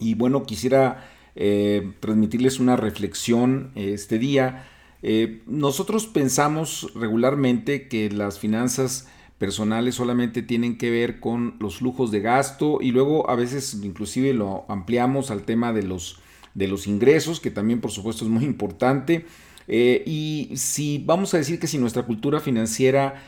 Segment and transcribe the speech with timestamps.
[0.00, 1.04] Y bueno, quisiera
[1.40, 4.66] eh, transmitirles una reflexión eh, este día.
[5.04, 9.06] Eh, nosotros pensamos regularmente que las finanzas
[9.38, 14.34] personales solamente tienen que ver con los flujos de gasto y luego a veces inclusive
[14.34, 16.18] lo ampliamos al tema de los,
[16.54, 19.24] de los ingresos, que también por supuesto es muy importante.
[19.68, 23.22] y si vamos a decir que si nuestra cultura financiera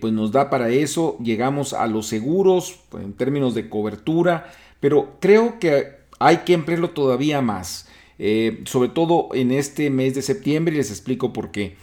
[0.00, 5.58] pues nos da para eso, llegamos a los seguros en términos de cobertura, pero creo
[5.58, 10.76] que hay que emplearlo todavía más, eh, sobre todo en este mes de septiembre y
[10.76, 11.74] les explico por qué.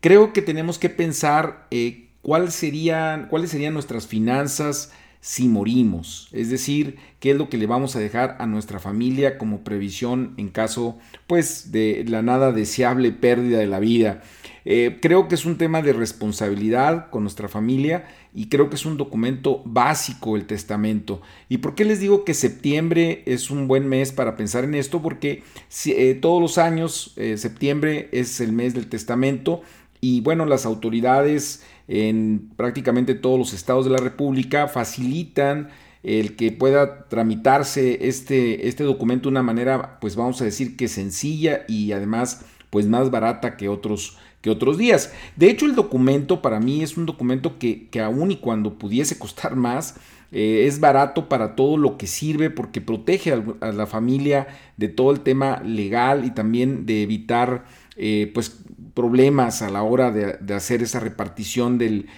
[0.00, 7.32] Creo que tenemos que pensar eh, cuáles serían nuestras finanzas si morimos, es decir, qué
[7.32, 11.72] es lo que le vamos a dejar a nuestra familia como previsión en caso pues
[11.72, 14.22] de la nada deseable pérdida de la vida.
[14.64, 18.84] Eh, creo que es un tema de responsabilidad con nuestra familia y creo que es
[18.84, 21.22] un documento básico el testamento.
[21.48, 25.00] ¿Y por qué les digo que septiembre es un buen mes para pensar en esto?
[25.00, 25.42] Porque
[25.86, 29.62] eh, todos los años eh, septiembre es el mes del testamento
[30.00, 35.70] y bueno, las autoridades en prácticamente todos los estados de la República facilitan
[36.02, 40.88] el que pueda tramitarse este, este documento de una manera, pues vamos a decir que
[40.88, 45.12] sencilla y además pues más barata que otros, que otros días.
[45.36, 49.18] De hecho, el documento para mí es un documento que, que aún y cuando pudiese
[49.18, 49.96] costar más,
[50.30, 54.46] eh, es barato para todo lo que sirve porque protege a, la familia
[54.76, 57.64] de todo el tema legal y también de evitar
[57.96, 58.60] eh, pues
[58.98, 62.08] problemas a la hora de, hacer esa repartición del,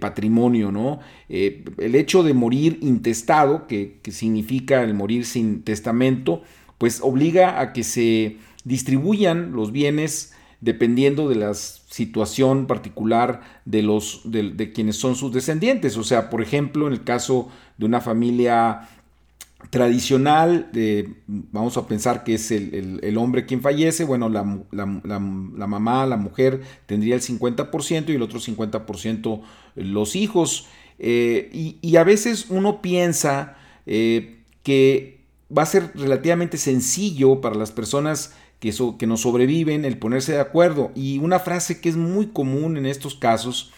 [0.00, 1.00] patrimonio, ¿no?
[1.28, 6.40] Eh, el hecho de morir intestado, que, significa el morir sin testamento,
[6.78, 10.32] pues obliga a que se distribuyan los bienes
[10.62, 15.98] dependiendo de la situación particular de, los, de quienes son sus descendientes.
[15.98, 18.88] O sea, por ejemplo, en el caso de una familia
[19.70, 20.70] tradicional,
[21.26, 27.14] vamos a pensar que es el, hombre quien fallece, bueno, la, mamá, la mujer tendría
[27.14, 29.42] el 50% y el otro 50%
[29.76, 30.66] los hijos.
[30.98, 33.56] Eh, y, a veces uno piensa
[33.86, 35.20] eh, que
[35.56, 40.40] va a ser relativamente sencillo para las personas que, que nos sobreviven el ponerse de
[40.40, 40.92] acuerdo.
[40.94, 43.72] Y una frase que es muy común en estos casos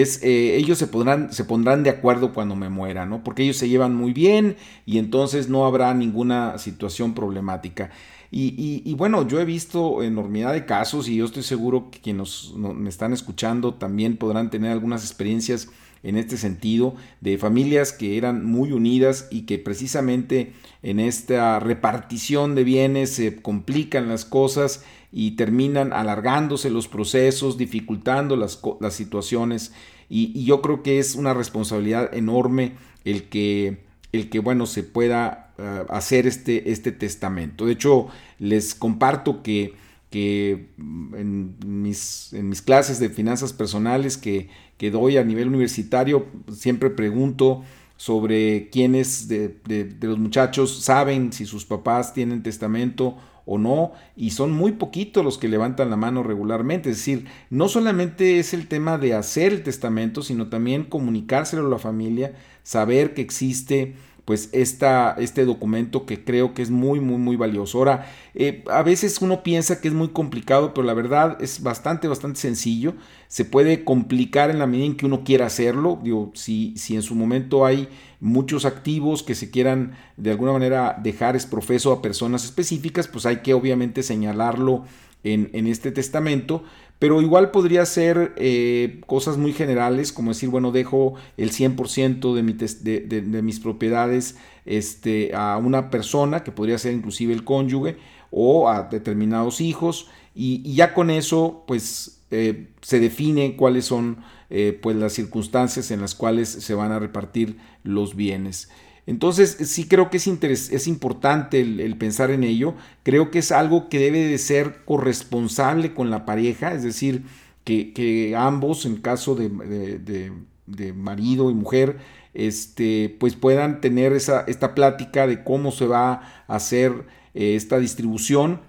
[0.00, 3.22] es eh, ellos se, pondrán de acuerdo cuando me muera, ¿no?
[3.22, 4.56] Porque ellos se llevan muy bien
[4.86, 7.90] y entonces no habrá ninguna situación problemática.
[8.36, 12.88] Y, bueno, yo he visto enormidad de casos y yo estoy seguro que quienes me
[12.88, 15.68] están escuchando también podrán tener algunas experiencias
[16.02, 22.54] en este sentido, de familias que eran muy unidas y que precisamente en esta repartición
[22.54, 24.84] de bienes se complican las cosas
[25.16, 29.72] y terminan alargándose los procesos, dificultando las, las situaciones.
[30.08, 32.72] Y, yo creo que es una responsabilidad enorme
[33.04, 37.64] el que, el que bueno, se pueda eh, hacer este, este testamento.
[37.64, 38.08] De hecho,
[38.40, 39.74] les comparto que,
[40.10, 44.48] que en, mis, en mis clases de finanzas personales que,
[44.78, 47.62] que doy a nivel universitario, siempre pregunto
[47.96, 54.30] sobre quiénes de, de, los muchachos saben si sus papás tienen testamento o no, y
[54.30, 56.90] son muy poquitos los que levantan la mano regularmente.
[56.90, 61.70] Es decir, no solamente es el tema de hacer el testamento, sino también comunicárselo a
[61.70, 63.94] la familia, saber que existe
[64.24, 67.78] pues esta, este documento que creo que es muy, muy, muy valioso.
[67.78, 72.08] Ahora, eh, a veces uno piensa que es muy complicado, pero la verdad es bastante,
[72.08, 72.94] bastante sencillo.
[73.34, 75.98] Se puede complicar en la medida en que uno quiera hacerlo.
[76.00, 77.88] Digo, si, si en su momento hay
[78.20, 83.38] muchos activos que se quieran de alguna manera dejar exprofeso a personas específicas, pues hay
[83.38, 84.84] que obviamente señalarlo
[85.24, 86.62] en, en este testamento
[87.00, 93.20] pero igual podría ser eh, cosas muy generales, como decir, bueno, dejo el 100% de,
[93.20, 97.96] de, mis propiedades este, a una persona, que podría ser inclusive el cónyuge,
[98.30, 104.18] o a determinados hijos, y, ya con eso, pues, eh, se define cuáles son
[104.50, 108.68] eh, pues, las circunstancias en las cuales se van a repartir los bienes.
[109.06, 112.74] Entonces, sí creo que es, es importante el, pensar en ello.
[113.02, 117.24] Creo que es algo que debe de ser corresponsable con la pareja, es decir,
[117.64, 121.98] que, ambos, en caso de, marido y mujer,
[122.32, 127.78] este, pues puedan tener esa, esta plática de cómo se va a hacer eh, esta
[127.78, 128.60] distribución.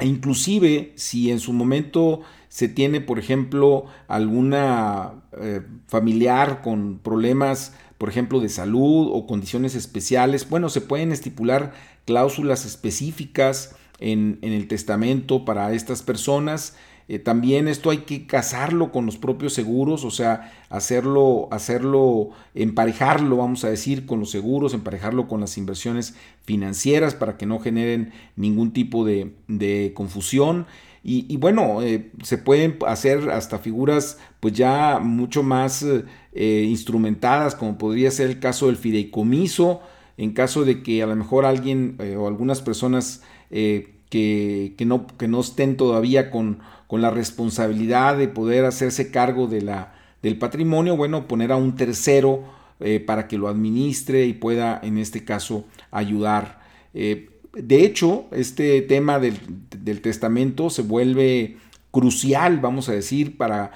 [0.00, 7.74] E inclusive si en su momento se tiene, por ejemplo, alguna eh, familiar con problemas,
[7.98, 11.72] por ejemplo, de salud o condiciones especiales, bueno, se pueden estipular
[12.04, 18.90] cláusulas específicas en, en el testamento para estas personas eh, también esto hay que casarlo
[18.90, 24.72] con los propios seguros, o sea, hacerlo, hacerlo, emparejarlo, vamos a decir, con los seguros,
[24.72, 26.14] emparejarlo con las inversiones
[26.44, 30.66] financieras para que no generen ningún tipo de, confusión.
[31.06, 35.84] Y, bueno, eh, se pueden hacer hasta figuras pues ya mucho más
[36.32, 39.82] eh, instrumentadas, como podría ser el caso del fideicomiso,
[40.16, 43.22] en caso de que a lo mejor alguien o algunas personas
[44.14, 49.62] que, no, que no estén todavía con, con la responsabilidad de poder hacerse cargo de
[49.62, 52.44] la, del patrimonio, bueno, poner a un tercero
[52.78, 56.60] eh, para que lo administre y pueda, en este caso, ayudar.
[56.94, 59.36] Eh, de hecho, este tema del,
[59.70, 61.56] del, testamento se vuelve
[61.90, 63.72] crucial, vamos a decir, para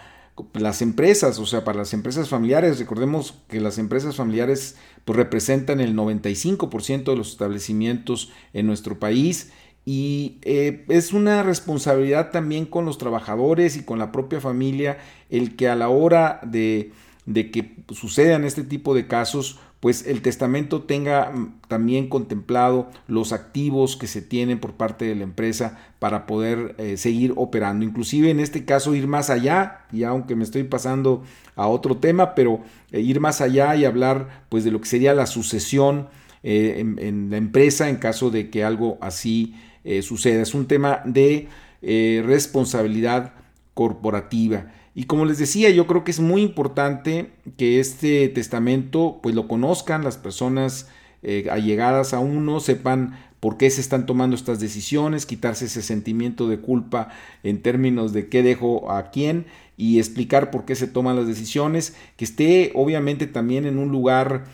[0.54, 2.78] las empresas, o sea, para las empresas familiares.
[2.78, 9.50] Recordemos que las empresas familiares pues, representan el 95% de los establecimientos en nuestro país
[9.90, 14.98] y eh, es una responsabilidad también con los trabajadores y con la propia familia
[15.30, 16.92] el que a la hora de,
[17.24, 23.96] que sucedan este tipo de casos, pues el testamento tenga mm, también contemplado los activos
[23.96, 27.82] que se tienen por parte de la empresa para poder eh, seguir operando.
[27.82, 31.22] Inclusive en este caso ir más allá, y aunque me estoy pasando
[31.56, 32.60] a otro tema, pero
[32.92, 36.08] eh, ir más allá y hablar pues de lo que sería la sucesión
[36.42, 39.98] en, en, la empresa en caso de que algo así eh.
[39.98, 41.48] Es un tema de
[41.82, 43.34] eh, responsabilidad
[43.74, 44.72] corporativa.
[44.94, 49.46] Y como les decía, yo creo que es muy importante que este testamento pues lo
[49.46, 50.88] conozcan las personas
[51.22, 56.48] eh, allegadas a uno, sepan por qué se están tomando estas decisiones, quitarse ese sentimiento
[56.48, 57.10] de culpa
[57.44, 59.46] en términos de qué dejo a quién
[59.76, 64.46] y explicar por qué se toman las decisiones, que esté obviamente también en un lugar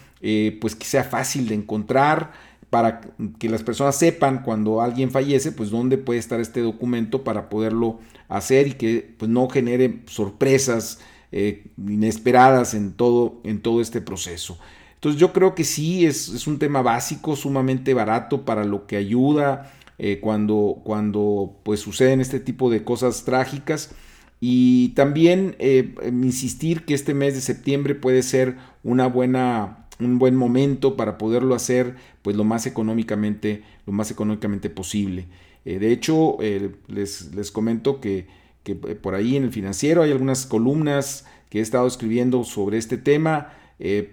[0.61, 2.33] pues que sea fácil de encontrar,
[2.75, 3.03] para
[3.39, 8.01] que las personas sepan cuando alguien fallece, pues dónde puede estar este documento para poderlo
[8.29, 10.99] hacer y que pues, no genere sorpresas
[11.31, 14.59] eh, inesperadas en todo, en todo este proceso.
[14.95, 19.73] Entonces yo creo que sí, es, un tema básico, sumamente barato para lo que ayuda
[19.99, 23.95] eh, cuando, cuando pues, suceden este tipo de cosas trágicas.
[24.41, 30.35] Y también eh, insistir que este mes de septiembre puede ser una buena un buen
[30.35, 35.27] momento para poderlo hacer pues lo más económicamente, lo más económicamente posible.
[35.65, 38.27] Eh, de hecho, eh, les, les, comento que,
[38.63, 42.79] que, eh, por ahí en el financiero hay algunas columnas que he estado escribiendo sobre
[42.79, 43.53] este tema.
[43.79, 44.07] el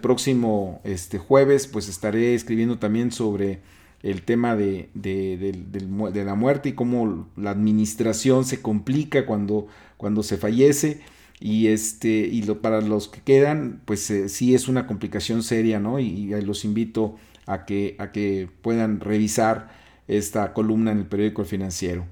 [0.00, 3.60] próximo este, jueves pues estaré escribiendo también sobre
[4.02, 9.66] el tema de, de, la muerte y cómo la administración se complica cuando,
[9.96, 11.00] cuando se fallece.
[11.40, 15.78] Y, este, y lo, para los que quedan, pues eh, sí es una complicación seria,
[15.80, 15.98] ¿no?
[15.98, 17.16] Y, los invito
[17.46, 19.70] a que, a que puedan revisar
[20.08, 22.04] esta columna en el periódico Financiero.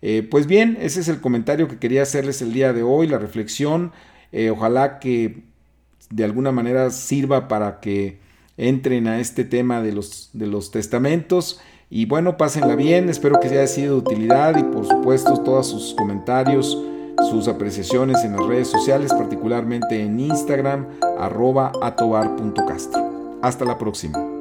[0.00, 3.18] Eh, pues bien, ese es el comentario que quería hacerles el día de hoy, la
[3.18, 3.92] reflexión.
[4.32, 5.42] Eh, ojalá que
[6.10, 8.18] de alguna manera sirva para que
[8.56, 11.60] entren a este tema de los, de los testamentos.
[11.90, 15.94] Y bueno, pásenla bien, espero que haya sido de utilidad y por supuesto todos sus
[15.94, 16.78] comentarios
[17.30, 20.86] sus apreciaciones en las redes sociales, particularmente en Instagram,
[21.18, 21.72] arroba.
[23.42, 24.37] Hasta la próxima.